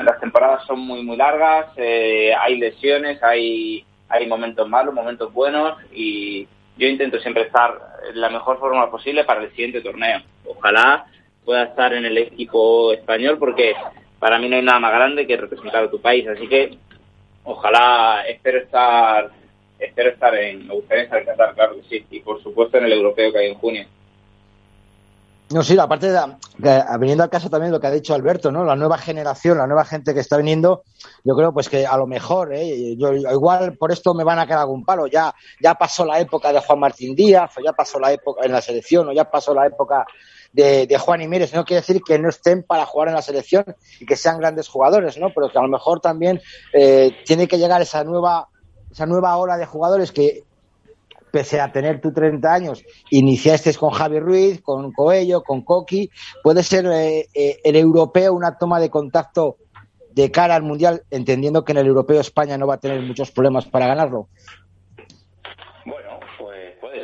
las 0.05 0.19
temporadas 0.19 0.67
son 0.67 0.81
muy 0.81 1.05
muy 1.05 1.17
largas, 1.17 1.67
eh, 1.77 2.33
hay 2.35 2.59
lesiones, 2.59 3.23
hay 3.23 3.85
hay 4.09 4.27
momentos 4.27 4.69
malos, 4.69 4.93
momentos 4.93 5.33
buenos 5.33 5.79
y 5.93 6.49
yo 6.77 6.89
intento 6.89 7.21
siempre 7.21 7.45
estar 7.45 7.79
en 8.13 8.21
la 8.21 8.31
mejor 8.31 8.59
forma 8.59 8.91
posible 8.91 9.23
para 9.23 9.43
el 9.43 9.51
siguiente 9.51 9.81
torneo. 9.81 10.23
Ojalá 10.45 11.07
pueda 11.45 11.65
estar 11.65 11.93
en 11.93 12.05
el 12.05 12.19
equipo 12.19 12.93
español 12.93 13.39
porque 13.39 13.75
para 14.19 14.41
mí 14.41 14.49
no 14.49 14.57
hay 14.57 14.63
nada 14.63 14.81
más 14.81 14.93
grande 14.93 15.27
que 15.27 15.37
representar 15.37 15.85
a 15.85 15.91
tu 15.91 16.01
país, 16.01 16.27
así 16.27 16.49
que 16.49 16.77
ojalá 17.45 18.23
espero 18.29 18.59
estar 18.59 19.31
espero 19.79 20.11
estar 20.11 20.35
en 20.35 20.67
me 20.67 20.75
gustaría 20.75 21.05
estar 21.05 21.21
en 21.21 21.27
Qatar, 21.27 21.55
claro 21.55 21.77
que 21.77 21.83
sí, 21.89 22.07
y 22.11 22.21
por 22.21 22.43
supuesto 22.43 22.79
en 22.79 22.85
el 22.85 22.93
europeo 22.93 23.33
que 23.33 23.39
hay 23.39 23.51
en 23.51 23.59
junio. 23.59 23.87
No, 25.53 25.65
sí, 25.65 25.77
aparte 25.77 26.13
de, 26.13 26.85
viniendo 27.01 27.25
al 27.25 27.31
caso 27.31 27.51
también 27.51 27.73
lo 27.73 27.81
que 27.81 27.89
ha 27.89 27.91
dicho 27.91 28.15
Alberto, 28.15 28.53
¿no? 28.53 28.65
La 28.65 28.77
nueva 28.77 28.99
generación, 28.99 29.59
la 29.59 29.67
nueva 29.67 29.85
gente 29.85 30.15
que 30.15 30.21
está 30.21 30.37
viniendo, 30.37 30.85
yo 31.25 31.35
creo 31.35 31.53
pues 31.53 31.69
que 31.69 31.85
a 31.85 31.97
lo 31.97 32.07
mejor, 32.07 32.55
¿eh? 32.55 32.95
yo, 32.97 33.13
igual 33.13 33.77
por 33.77 33.91
esto 33.91 34.15
me 34.15 34.23
van 34.23 34.39
a 34.39 34.47
quedar 34.47 34.61
algún 34.61 34.85
palo. 34.85 35.09
Ya, 35.09 35.35
ya 35.61 35.75
pasó 35.75 36.05
la 36.05 36.21
época 36.21 36.53
de 36.53 36.61
Juan 36.61 36.79
Martín 36.79 37.17
Díaz, 37.17 37.51
o 37.59 37.63
ya 37.65 37.73
pasó 37.73 37.99
la 37.99 38.13
época 38.13 38.47
en 38.47 38.53
la 38.53 38.63
selección, 38.63 39.09
o 39.09 39.13
ya 39.13 39.29
pasó 39.29 39.53
la 39.53 39.67
época 39.67 40.07
de, 40.53 40.99
Juan 40.99 41.23
y 41.23 41.29
Mieres. 41.29 41.55
No 41.55 41.65
quiere 41.65 41.81
decir 41.81 42.03
que 42.05 42.19
no 42.19 42.29
estén 42.29 42.63
para 42.63 42.87
jugar 42.87 43.09
en 43.09 43.15
la 43.15 43.23
selección 43.23 43.65
y 43.99 44.07
que 44.07 44.17
sean 44.17 44.39
grandes 44.39 44.69
jugadores, 44.69 45.19
¿no? 45.19 45.29
Pero 45.35 45.51
que 45.51 45.59
a 45.59 45.63
lo 45.63 45.69
mejor 45.69 46.01
también 46.01 46.41
eh, 46.73 47.13
tiene 47.25 47.49
que 47.49 47.59
llegar 47.59 47.81
esa 47.83 48.05
nueva, 48.05 48.49
esa 48.91 49.07
nueva 49.07 49.37
ola 49.37 49.57
de 49.57 49.67
jugadores 49.67 50.13
que 50.13 50.45
pese 51.31 51.61
a 51.61 51.71
tener 51.71 52.01
tú 52.01 52.13
30 52.13 52.53
años, 52.53 52.85
iniciaste 53.11 53.73
con 53.75 53.91
Javi 53.91 54.19
Ruiz, 54.19 54.61
con 54.63 54.93
Coello, 54.93 55.43
con 55.43 55.63
Coqui, 55.63 56.11
puede 56.43 56.65
ser 56.65 56.87
eh, 56.87 57.29
eh, 57.33 57.61
el 57.63 57.77
europeo 57.77 58.35
una 58.35 58.59
toma 58.59 58.81
de 58.81 58.91
contacto 58.91 59.57
de 60.13 60.31
cara 60.33 60.57
al 60.57 60.65
Mundial, 60.65 61.05
entendiendo 61.11 61.65
que 61.65 61.71
en 61.73 61.79
el 61.79 61.87
europeo 61.87 62.21
España 62.21 62.59
no 62.59 62.67
va 62.67 62.75
a 62.75 62.81
tener 62.81 63.01
muchos 63.03 63.31
problemas 63.31 63.67
para 63.67 63.87
ganarlo. 63.87 64.29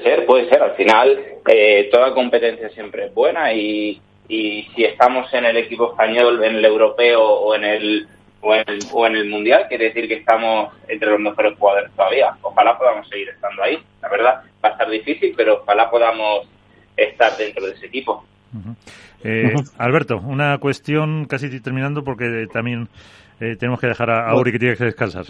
Puede 0.07 0.17
ser, 0.17 0.27
puede 0.27 0.49
ser. 0.49 0.63
Al 0.63 0.77
final, 0.77 1.19
eh, 1.49 1.89
toda 1.91 2.15
competencia 2.15 2.69
siempre 2.71 3.07
es 3.07 3.15
buena 3.15 3.53
y, 3.53 4.01
y 4.29 4.63
si 4.75 4.85
estamos 4.85 5.33
en 5.35 5.47
el 5.47 5.57
equipo 5.57 5.91
español, 5.91 6.45
en 6.45 6.57
el 6.57 6.65
europeo 6.65 7.23
o 7.23 7.55
en 7.55 7.65
el 7.65 8.09
o 8.41 8.55
en, 8.55 8.65
el, 8.69 8.79
o 8.93 9.07
en 9.07 9.17
el 9.17 9.29
Mundial, 9.29 9.67
quiere 9.69 9.87
decir 9.87 10.07
que 10.07 10.15
estamos 10.15 10.73
entre 10.87 11.11
los 11.11 11.19
mejores 11.19 11.59
jugadores 11.59 11.91
todavía. 11.97 12.37
Ojalá 12.43 12.79
podamos 12.79 13.09
seguir 13.09 13.31
estando 13.31 13.63
ahí. 13.63 13.79
La 14.01 14.09
verdad, 14.09 14.43
va 14.65 14.69
a 14.69 14.73
estar 14.73 14.89
difícil, 14.89 15.35
pero 15.37 15.63
ojalá 15.63 15.91
podamos 15.91 16.47
estar 16.97 17.37
dentro 17.37 17.67
de 17.67 17.73
ese 17.73 17.87
equipo. 17.87 18.25
Uh 18.55 18.59
-huh. 18.59 18.77
Eh, 19.25 19.53
uh 19.55 19.59
-huh. 19.59 19.73
Alberto, 19.79 20.19
una 20.19 20.59
cuestión 20.59 21.25
casi 21.25 21.61
terminando 21.61 22.05
porque 22.05 22.47
también 22.53 22.89
eh, 23.41 23.57
tenemos 23.59 23.81
que 23.81 23.89
dejar 23.89 24.11
a, 24.11 24.29
a, 24.29 24.37
Uri 24.37 24.53
que 24.53 24.59
tiene 24.61 24.77
que 24.77 24.85
descansar. 24.85 25.25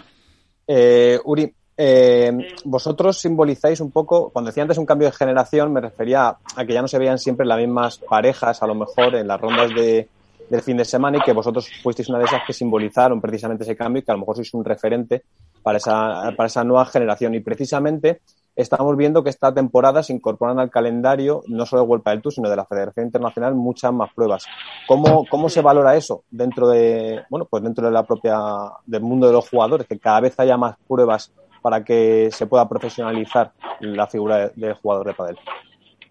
Eh, 0.67 1.17
Uri, 1.23 1.51
eh, 1.77 2.31
vosotros 2.65 3.19
simbolizáis 3.19 3.79
un 3.79 3.91
poco, 3.91 4.29
cuando 4.31 4.49
decía 4.49 4.63
antes 4.63 4.79
un 4.79 4.85
cambio 4.85 5.07
de 5.09 5.15
generación, 5.15 5.71
me 5.71 5.81
refería 5.81 6.37
a 6.55 6.65
que 6.65 6.73
ya 6.73 6.81
no 6.81 6.87
se 6.87 6.97
veían 6.97 7.19
siempre 7.19 7.45
las 7.45 7.59
mismas 7.59 7.99
parejas, 7.99 8.63
a 8.63 8.67
lo 8.67 8.73
mejor 8.73 9.15
en 9.15 9.27
las 9.27 9.39
rondas 9.39 9.69
de, 9.75 10.09
del 10.49 10.61
fin 10.61 10.77
de 10.77 10.85
semana 10.85 11.17
y 11.17 11.21
que 11.21 11.33
vosotros 11.33 11.69
fuisteis 11.83 12.09
una 12.09 12.19
de 12.19 12.25
esas 12.25 12.41
que 12.45 12.53
simbolizaron 12.53 13.21
precisamente 13.21 13.63
ese 13.63 13.75
cambio 13.75 14.01
y 14.01 14.03
que 14.03 14.11
a 14.11 14.15
lo 14.15 14.21
mejor 14.21 14.35
sois 14.35 14.53
un 14.53 14.65
referente 14.65 15.23
para 15.61 15.77
esa, 15.77 16.33
para 16.35 16.47
esa 16.47 16.63
nueva 16.63 16.85
generación. 16.85 17.35
Y 17.35 17.41
precisamente 17.41 18.21
estamos 18.55 18.95
viendo 18.97 19.23
que 19.23 19.29
esta 19.29 19.53
temporada 19.53 20.01
se 20.01 20.13
incorporan 20.13 20.59
al 20.59 20.71
calendario, 20.71 21.43
no 21.47 21.65
solo 21.65 21.83
de 21.83 21.87
Vuelta 21.89 22.11
del 22.11 22.21
Tour, 22.21 22.33
sino 22.33 22.49
de 22.49 22.55
la 22.55 22.65
Federación 22.65 23.05
Internacional, 23.05 23.53
muchas 23.53 23.93
más 23.93 24.11
pruebas. 24.13 24.45
¿Cómo, 24.87 25.25
cómo 25.29 25.49
se 25.49 25.61
valora 25.61 25.95
eso 25.95 26.23
dentro 26.31 26.67
de, 26.69 27.21
bueno, 27.29 27.45
pues 27.49 27.61
dentro 27.61 27.85
de 27.85 27.91
la 27.91 28.03
propia, 28.03 28.39
del 28.85 29.01
mundo 29.01 29.27
de 29.27 29.33
los 29.33 29.47
jugadores, 29.47 29.85
que 29.85 29.99
cada 29.99 30.21
vez 30.21 30.39
haya 30.39 30.57
más 30.57 30.75
pruebas 30.87 31.31
para 31.67 31.83
que 31.83 32.29
se 32.31 32.47
pueda 32.47 32.69
profesionalizar 32.69 33.51
la 33.81 34.07
figura 34.07 34.47
del 34.55 34.73
jugador 34.75 35.05
de 35.05 35.13
pádel? 35.13 35.37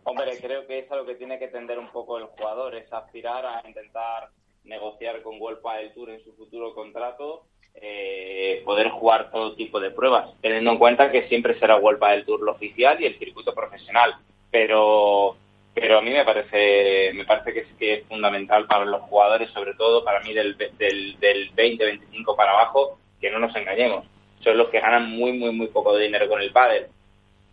Hombre, 0.05 0.39
creo 0.39 0.67
que 0.67 0.81
es 0.81 0.93
a 0.93 0.97
lo 0.97 1.07
que 1.07 1.15
tiene 1.15 1.39
que 1.39 1.49
tender 1.49 1.79
un 1.79 1.89
poco 1.89 2.19
el 2.19 2.27
jugador, 2.27 2.75
es 2.75 2.93
aspirar 2.93 3.47
a 3.47 3.67
intentar 3.67 4.29
negociar 4.65 5.23
con 5.23 5.41
World 5.41 5.61
del 5.79 5.95
Tour 5.95 6.11
en 6.11 6.23
su 6.23 6.35
futuro 6.35 6.75
contrato, 6.75 7.47
eh, 7.75 8.61
poder 8.67 8.91
jugar 8.91 9.31
todo 9.31 9.55
tipo 9.55 9.81
de 9.81 9.91
pruebas, 9.91 10.29
teniendo 10.43 10.73
en 10.73 10.79
cuenta 10.79 11.11
que 11.11 11.27
siempre 11.27 11.59
será 11.59 11.77
World 11.79 12.05
del 12.05 12.27
Tour 12.27 12.41
lo 12.43 12.53
oficial 12.53 13.01
y 13.01 13.07
el 13.07 13.19
circuito 13.19 13.55
profesional. 13.55 14.15
Pero 14.51 15.37
pero 15.73 15.99
a 15.99 16.03
mí 16.03 16.11
me 16.11 16.27
parece 16.27 17.13
me 17.15 17.25
parece 17.25 17.55
que 17.55 17.61
es, 17.61 17.69
que 17.79 17.95
es 17.95 18.07
fundamental 18.09 18.67
para 18.67 18.85
los 18.85 19.01
jugadores, 19.05 19.49
sobre 19.53 19.73
todo 19.73 20.05
para 20.05 20.21
mí 20.21 20.35
del, 20.35 20.55
del, 20.59 21.19
del 21.19 21.57
20-25 21.57 22.37
para 22.37 22.51
abajo, 22.51 22.99
que 23.19 23.31
no 23.31 23.39
nos 23.39 23.57
engañemos. 23.57 24.05
Son 24.47 24.57
los 24.57 24.71
que 24.71 24.81
ganan 24.81 25.11
muy, 25.11 25.33
muy, 25.33 25.51
muy 25.53 25.67
poco 25.67 25.95
de 25.95 26.05
dinero 26.05 26.29
con 26.29 26.41
el 26.41 26.53
pádel 26.53 26.87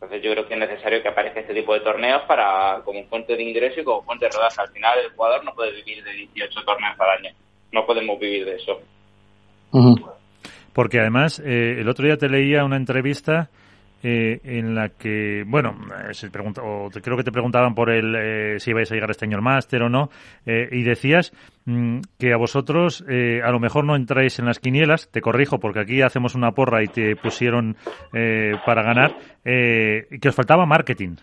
entonces 0.03 0.21
yo 0.21 0.33
creo 0.33 0.45
que 0.45 0.53
es 0.55 0.59
necesario 0.59 1.01
que 1.01 1.07
aparezca 1.07 1.39
este 1.39 1.53
tipo 1.53 1.73
de 1.73 1.79
torneos 1.79 2.23
para 2.23 2.81
como 2.83 3.05
fuente 3.05 3.37
de 3.37 3.43
ingreso 3.43 3.79
y 3.79 3.83
como 3.85 4.03
fuente 4.03 4.25
de 4.25 4.31
rodaje. 4.31 4.59
Al 4.59 4.67
final 4.67 4.99
el 4.99 5.11
jugador 5.11 5.45
no 5.45 5.53
puede 5.53 5.71
vivir 5.71 6.03
de 6.03 6.11
18 6.11 6.61
torneos 6.65 6.99
al 6.99 7.09
año. 7.09 7.31
No 7.71 7.85
podemos 7.85 8.19
vivir 8.19 8.43
de 8.43 8.55
eso. 8.55 8.81
Uh 9.71 9.95
-huh. 9.95 10.11
Porque 10.73 10.99
además, 10.99 11.39
eh, 11.39 11.77
el 11.79 11.87
otro 11.87 12.05
día 12.05 12.17
te 12.17 12.27
leía 12.27 12.65
una 12.65 12.75
entrevista 12.75 13.49
eh, 14.03 14.41
en 14.43 14.75
la 14.75 14.89
que, 14.89 15.43
bueno, 15.47 15.75
eh, 16.09 16.13
se 16.13 16.29
pregunta, 16.29 16.61
o 16.61 16.89
te, 16.89 17.01
creo 17.01 17.15
que 17.15 17.23
te 17.23 17.31
preguntaban 17.31 17.73
por 17.73 17.89
el 17.89 18.15
eh, 18.15 18.59
si 18.59 18.71
ibais 18.71 18.91
a 18.91 18.95
llegar 18.95 19.09
este 19.09 19.25
año 19.25 19.37
al 19.37 19.43
máster 19.43 19.81
o 19.81 19.89
no, 19.89 20.09
eh, 20.45 20.67
y 20.71 20.83
decías 20.83 21.31
mmm, 21.65 21.99
que 22.19 22.33
a 22.33 22.37
vosotros 22.37 23.03
eh, 23.09 23.41
a 23.41 23.49
lo 23.51 23.61
mejor 23.61 23.85
no 23.85 23.95
entráis 23.95 24.37
en 24.39 24.45
las 24.45 24.59
quinielas, 24.59 25.09
te 25.09 25.21
corrijo 25.21 25.59
porque 25.59 25.79
aquí 25.79 26.01
hacemos 26.01 26.35
una 26.35 26.51
porra 26.51 26.83
y 26.83 26.87
te 26.87 27.15
pusieron 27.15 27.77
para 28.65 28.83
ganar, 28.83 29.15
que 29.43 30.27
os 30.27 30.35
faltaba 30.35 30.65
marketing. 30.65 31.15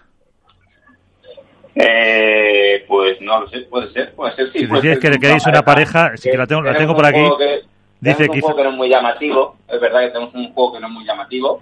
pues 2.89 3.21
no 3.21 3.41
lo 3.41 3.49
sé, 3.49 3.61
puede 3.69 3.93
ser, 3.93 4.15
puede 4.15 4.35
ser, 4.35 4.53
sí. 4.53 4.61
Si 4.61 4.67
decías 4.67 4.99
que 4.99 5.11
queréis 5.19 5.47
una 5.47 5.63
pareja, 5.63 6.17
sí 6.17 6.31
que 6.31 6.39
la 6.39 6.47
tengo, 6.47 6.63
la 6.63 6.77
tengo 6.77 6.95
por 6.95 7.07
aquí. 7.07 7.23
Que, 7.39 7.61
dice 8.01 8.27
un 8.31 8.41
juego 8.41 8.57
que 8.57 8.65
no 8.65 8.71
es 8.71 8.77
muy 8.77 8.89
llamativo, 8.89 9.57
es 9.69 9.81
verdad 9.81 10.01
que 10.01 10.09
tenemos 10.09 10.35
un 10.35 10.53
juego 10.53 10.73
que 10.73 10.81
no 10.81 10.87
es 10.87 10.93
muy 10.93 11.05
llamativo, 11.05 11.61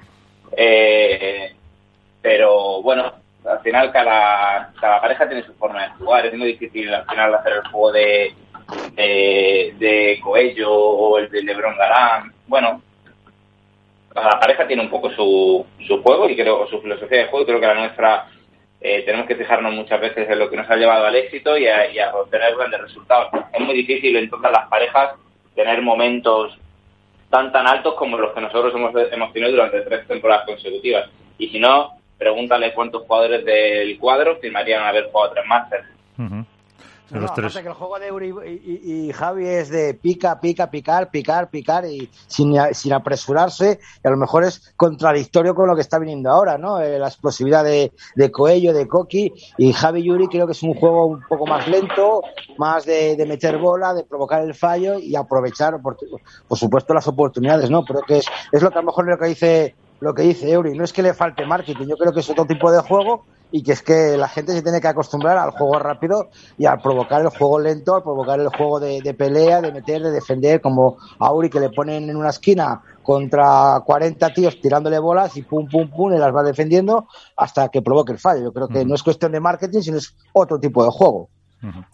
eh, 0.57 1.55
pero 2.23 2.83
bueno, 2.83 3.13
al 3.47 3.61
final 3.61 3.93
cada, 3.93 4.73
cada 4.81 5.01
pareja 5.01 5.29
tiene 5.29 5.45
su 5.45 5.55
forma 5.55 5.83
de 5.83 5.91
jugar. 5.91 6.27
Es 6.27 6.35
muy 6.35 6.49
difícil 6.49 6.93
al 6.93 7.07
final 7.07 7.35
hacer 7.35 7.53
el 7.55 7.69
juego 7.71 7.93
de, 7.93 8.35
de, 8.95 10.21
Coello 10.23 10.73
o 10.73 11.19
el 11.19 11.31
de 11.31 11.43
Lebron 11.43 11.77
Galán. 11.77 12.33
Bueno, 12.47 12.83
cada 14.13 14.41
pareja 14.41 14.67
tiene 14.67 14.83
un 14.83 14.91
poco 14.91 15.11
su, 15.11 15.65
su 15.87 16.03
juego 16.03 16.29
y 16.29 16.37
creo 16.37 16.67
su 16.69 16.81
filosofía 16.81 17.19
de 17.19 17.27
juego. 17.27 17.47
Creo 17.47 17.61
que 17.61 17.67
la 17.67 17.75
nuestra 17.75 18.27
eh, 18.81 19.03
tenemos 19.05 19.27
que 19.27 19.37
fijarnos 19.37 19.73
muchas 19.73 20.01
veces 20.01 20.29
en 20.29 20.39
lo 20.39 20.51
que 20.51 20.57
nos 20.57 20.69
ha 20.71 20.77
llevado 20.77 21.07
al 21.07 21.17
éxito 21.17 21.57
y 21.57 21.67
a, 21.67 21.91
y 21.91 21.99
a 21.99 22.15
obtener 22.15 22.55
grandes 22.57 22.81
resultados. 22.81 23.31
Es 23.53 23.61
muy 23.61 23.75
difícil 23.75 24.17
en 24.17 24.29
todas 24.29 24.53
las 24.53 24.69
parejas 24.69 25.15
tener 25.55 25.83
momentos 25.83 26.59
tan 27.31 27.53
tan 27.53 27.67
altos 27.67 27.95
como 27.95 28.17
los 28.17 28.33
que 28.33 28.41
nosotros 28.41 28.75
hemos, 28.75 28.93
hemos 29.13 29.33
tenido 29.33 29.53
durante 29.53 29.81
tres 29.83 30.07
temporadas 30.07 30.47
consecutivas. 30.47 31.11
Y 31.39 31.49
si 31.49 31.59
no, 31.59 31.99
pregúntale 32.19 32.75
cuántos 32.75 33.03
jugadores 33.03 33.45
del 33.45 33.99
cuadro 33.99 34.37
firmarían 34.37 34.83
haber 34.85 35.11
jugado 35.11 35.33
tres 35.35 35.47
másteres. 35.47 35.87
No, 37.11 37.21
no, 37.21 37.33
tres. 37.35 37.55
que 37.55 37.67
el 37.67 37.73
juego 37.73 37.99
de 37.99 38.13
Uri 38.13 38.35
y, 38.47 38.51
y, 38.51 39.09
y, 39.09 39.13
Javi 39.13 39.47
es 39.47 39.71
de 39.71 39.95
pica, 39.95 40.41
pica, 40.41 40.71
picar, 40.71 41.11
picar, 41.11 41.49
picar 41.49 41.87
y 41.87 42.11
sin, 42.27 42.55
sin 42.73 42.93
apresurarse, 42.93 43.81
y 44.05 44.07
a 44.07 44.11
lo 44.11 44.19
mejor 44.19 44.45
es 44.45 44.75
contradictorio 44.77 45.55
con 45.55 45.69
lo 45.69 45.75
que 45.75 45.81
está 45.81 45.99
viniendo 45.99 46.31
ahora, 46.31 46.59
¿no? 46.59 46.81
Eh, 46.81 46.99
la 46.99 47.09
explosividad 47.09 47.65
de, 47.65 47.93
de 48.15 48.31
Coello, 48.31 48.75
de 48.75 48.87
Coqui 48.87 49.33
y 49.57 49.73
Javi 49.73 50.03
Yuri 50.03 50.29
creo 50.29 50.47
que 50.47 50.53
es 50.53 50.63
un 50.63 50.75
juego 50.75 51.07
un 51.07 51.23
poco 51.27 51.47
más 51.47 51.67
lento, 51.67 52.23
más 52.59 52.85
de, 52.85 53.17
de 53.17 53.27
meter 53.27 53.57
bola, 53.57 53.95
de 53.95 54.05
provocar 54.05 54.43
el 54.43 54.55
fallo 54.55 54.99
y 54.99 55.17
aprovechar, 55.17 55.81
por, 55.81 55.97
por 56.47 56.59
supuesto, 56.59 56.93
las 56.93 57.09
oportunidades, 57.09 57.71
¿no? 57.71 57.85
Pero 57.85 58.03
que 58.03 58.19
es, 58.19 58.27
es 58.53 58.63
lo 58.63 58.71
que 58.71 58.79
a 58.79 58.83
lo 58.83 58.87
mejor 58.87 59.07
lo 59.07 59.19
que 59.19 59.27
dice 59.27 59.75
lo 60.01 60.15
que 60.15 60.23
dice 60.23 60.51
Eury, 60.51 60.77
no 60.79 60.85
es 60.85 60.93
que 60.93 61.03
le 61.03 61.13
falte 61.13 61.45
marketing, 61.45 61.87
yo 61.89 61.97
creo 61.97 62.13
que 62.13 62.21
es 62.21 62.31
otro 62.31 62.45
tipo 62.45 62.71
de 62.71 62.81
juego 62.81 63.25
y 63.51 63.63
que 63.63 63.73
es 63.73 63.83
que 63.83 64.17
la 64.17 64.29
gente 64.29 64.53
se 64.53 64.63
tiene 64.63 64.81
que 64.81 64.89
acostumbrar 64.89 65.39
al 65.39 65.51
juego 65.53 65.79
rápido 65.79 66.29
y 66.59 66.67
al 66.67 66.81
provocar 66.81 67.23
el 67.23 67.29
juego 67.29 67.59
lento, 67.59 67.97
al 67.97 68.03
provocar 68.03 68.39
el 68.41 68.49
juego 68.49 68.79
de, 68.81 69.01
de 69.01 69.15
pelea, 69.15 69.61
de 69.61 69.73
meter, 69.73 70.03
de 70.03 70.11
defender, 70.11 70.61
como 70.61 70.99
a 71.19 71.33
Uri 71.33 71.49
que 71.49 71.61
le 71.61 71.71
ponen 71.71 72.11
en 72.11 72.17
una 72.17 72.31
esquina 72.31 72.83
contra 73.03 73.81
40 73.87 74.35
tíos 74.35 74.61
tirándole 74.61 74.99
bolas 74.99 75.37
y 75.37 75.43
pum, 75.43 75.67
pum, 75.67 75.89
pum, 75.89 76.13
y 76.13 76.19
las 76.19 76.35
va 76.35 76.43
defendiendo 76.43 77.09
hasta 77.37 77.69
que 77.69 77.81
provoque 77.81 78.13
el 78.13 78.19
fallo. 78.19 78.45
Yo 78.45 78.53
creo 78.53 78.69
que 78.69 78.81
uh 78.81 78.83
-huh. 78.83 78.89
no 78.89 78.95
es 78.95 79.03
cuestión 79.03 79.33
de 79.33 79.41
marketing, 79.41 79.81
sino 79.81 79.97
es 79.97 80.15
otro 80.33 80.61
tipo 80.61 80.85
de 80.85 80.91
juego. 80.91 81.31
Uh 81.63 81.67
-huh. 81.69 81.87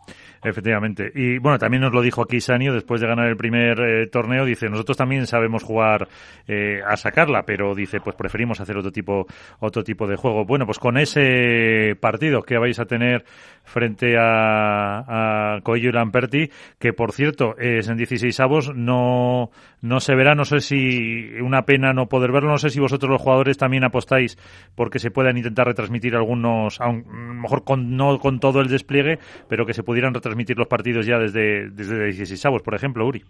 Efectivamente. 0.44 1.10
Y 1.14 1.38
bueno, 1.38 1.58
también 1.58 1.80
nos 1.80 1.94
lo 1.94 2.02
dijo 2.02 2.20
aquí 2.20 2.38
Sanio 2.38 2.74
después 2.74 3.00
de 3.00 3.06
ganar 3.06 3.28
el 3.28 3.36
primer 3.36 3.80
eh, 3.80 4.06
torneo. 4.08 4.44
Dice, 4.44 4.68
nosotros 4.68 4.96
también 4.96 5.26
sabemos 5.26 5.62
jugar 5.62 6.06
eh, 6.46 6.80
a 6.86 6.98
sacarla, 6.98 7.44
pero 7.46 7.74
dice, 7.74 7.98
pues 8.00 8.14
preferimos 8.14 8.60
hacer 8.60 8.76
otro 8.76 8.92
tipo, 8.92 9.26
otro 9.60 9.82
tipo 9.82 10.06
de 10.06 10.16
juego. 10.16 10.44
Bueno, 10.44 10.66
pues 10.66 10.78
con 10.78 10.98
ese 10.98 11.96
partido 11.98 12.42
que 12.42 12.58
vais 12.58 12.78
a 12.78 12.84
tener 12.84 13.24
frente 13.62 14.18
a, 14.18 15.54
a 15.56 15.60
Coello 15.62 15.88
y 15.88 15.92
Lamperti, 15.92 16.50
que 16.78 16.92
por 16.92 17.12
cierto 17.12 17.56
es 17.56 17.88
en 17.88 17.96
16 17.96 18.38
avos, 18.40 18.74
no, 18.74 19.50
no 19.80 20.00
se 20.00 20.14
verá, 20.14 20.34
no 20.34 20.44
sé 20.44 20.60
si 20.60 21.30
una 21.40 21.62
pena 21.62 21.94
no 21.94 22.06
poder 22.06 22.32
verlo, 22.32 22.50
no 22.50 22.58
sé 22.58 22.68
si 22.68 22.80
vosotros 22.80 23.10
los 23.10 23.22
jugadores 23.22 23.56
también 23.56 23.84
apostáis 23.84 24.36
porque 24.74 24.98
se 24.98 25.10
puedan 25.10 25.38
intentar 25.38 25.66
retransmitir 25.66 26.14
algunos, 26.14 26.78
a 26.82 26.88
lo 26.88 27.02
mejor 27.02 27.64
con, 27.64 27.96
no 27.96 28.18
con 28.18 28.40
todo 28.40 28.60
el 28.60 28.68
despliegue, 28.68 29.18
pero 29.48 29.64
que 29.64 29.72
se 29.72 29.82
pudieran 29.82 30.12
retransmitir 30.12 30.33
transmitir 30.34 30.58
los 30.58 30.66
partidos 30.66 31.06
ya 31.06 31.16
desde, 31.18 31.70
desde 31.70 32.06
16 32.06 32.44
avos, 32.46 32.62
por 32.62 32.74
ejemplo, 32.74 33.06
Uri? 33.06 33.22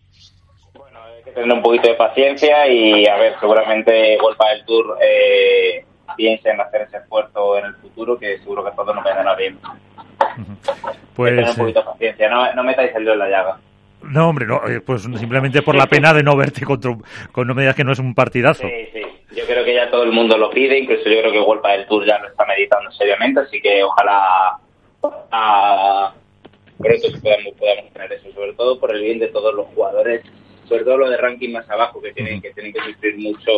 Bueno, 0.73 0.99
hay 1.05 1.23
que 1.23 1.33
tener 1.33 1.53
un 1.55 1.63
poquito 1.63 1.89
de 1.89 1.95
paciencia 1.95 2.67
y, 2.67 3.07
a 3.07 3.17
ver, 3.17 3.35
seguramente 3.39 4.17
Golpa 4.17 4.49
del 4.49 4.65
Tour 4.65 4.97
eh, 5.03 5.85
piense 6.17 6.49
en 6.49 6.61
hacer 6.63 6.83
ese 6.83 6.97
esfuerzo 6.97 7.59
en 7.59 7.67
el 7.67 7.75
futuro, 7.75 8.19
que 8.19 8.39
seguro 8.39 8.65
que 8.65 8.71
todo 8.75 8.95
nos 8.95 9.05
vendrá 9.05 9.35
bien. 9.35 9.59
Pues, 11.15 11.31
Tener 11.33 11.45
un 11.45 11.51
eh, 11.51 11.55
poquito 11.59 11.81
de 11.81 11.85
paciencia, 11.87 12.31
no, 12.31 12.55
no 12.55 12.65
metáis 12.65 12.95
el 12.97 13.05
dedo 13.05 13.13
en 13.13 13.19
la 13.19 13.29
llaga. 13.29 13.59
no, 14.03 14.29
hombre, 14.31 14.47
no, 14.47 14.67
eh, 14.67 14.81
pues 14.81 15.03
simplemente 15.03 15.61
por 15.61 15.75
la 15.75 15.87
pena 15.87 16.15
de 16.15 16.23
no 16.23 16.35
verte 16.37 16.65
contra 16.65 16.91
un- 16.91 17.05
con 17.33 17.47
no 17.47 17.55
me 17.55 17.63
digas 17.63 17.77
que 17.77 17.85
no 17.85 17.93
es 17.93 17.99
un 17.99 18.15
partidazo. 18.15 18.63
Sí, 18.67 18.89
sí. 18.95 19.03
Yo 19.37 19.45
creo 19.47 19.63
que 19.65 19.75
ya 19.75 19.91
todo 19.91 20.05
el 20.05 20.13
mundo 20.13 20.39
lo 20.39 20.49
pide, 20.49 20.79
incluso 20.79 21.05
yo 21.11 21.21
creo 21.21 21.33
que 21.33 21.41
Wolpa 21.41 21.73
del 21.73 21.87
Tour 21.87 22.07
ya 22.07 22.19
lo 22.19 22.29
está 22.29 22.47
meditando 22.47 22.91
seriamente, 22.93 23.41
así 23.41 23.61
que 23.61 23.83
ojalá 23.83 24.57
ah, 25.33 26.13
pronto 26.79 27.09
podamos, 27.23 27.55
podamos 27.59 27.93
tener 27.93 28.13
eso, 28.13 28.33
sobre 28.33 28.53
todo 28.55 28.79
por 28.79 28.95
el 28.95 29.03
bien 29.03 29.19
de 29.19 29.29
todos 29.29 29.55
los 29.55 29.67
jugadores, 29.69 30.23
sobre 30.69 30.85
todo 30.85 30.97
los 30.99 31.11
de 31.11 31.17
ranking 31.17 31.51
más 31.53 31.69
abajo 31.71 32.01
que 32.01 32.13
tienen 32.13 32.41
que 32.41 32.51
tienen 32.53 32.73
que 32.73 32.81
sufrir 32.81 33.17
mucho 33.19 33.51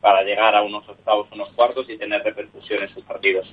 para 0.00 0.22
llegar 0.22 0.54
a 0.54 0.62
unos 0.62 0.86
octavos, 0.88 1.26
unos 1.32 1.48
cuartos 1.52 1.88
y 1.88 1.96
tener 1.96 2.22
repercusión 2.22 2.82
en 2.82 2.88
sus 2.90 3.02
partidos. 3.04 3.48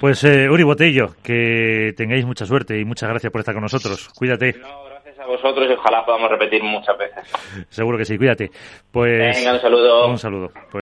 Pues 0.00 0.24
eh, 0.24 0.48
Uri 0.50 0.64
Botello, 0.64 1.14
que 1.22 1.94
tengáis 1.96 2.24
mucha 2.26 2.44
suerte 2.46 2.78
y 2.78 2.84
muchas 2.84 3.08
gracias 3.08 3.30
por 3.30 3.40
estar 3.40 3.54
con 3.54 3.62
nosotros. 3.62 4.08
Cuídate, 4.16 4.54
No, 4.60 4.84
gracias 4.84 5.18
a 5.20 5.26
vosotros 5.26 5.68
y 5.70 5.74
ojalá 5.74 6.04
podamos 6.04 6.28
repetir 6.30 6.62
muchas 6.62 6.98
veces. 6.98 7.24
seguro 7.68 7.96
que 7.98 8.04
sí, 8.04 8.16
cuídate. 8.18 8.50
Pues 8.90 9.36
Venga, 9.36 9.52
un 9.54 9.60
saludo. 9.60 10.08
un 10.08 10.18
saludo. 10.18 10.50
Pues, 10.72 10.83